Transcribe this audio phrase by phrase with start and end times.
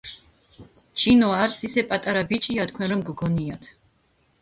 [1.01, 3.73] ჩინო არც ისე პატარა ბიჭია, თქვენ რომ გგონიათ.